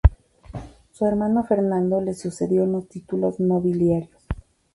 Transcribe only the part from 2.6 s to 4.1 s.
en sus títulos nobiliarios.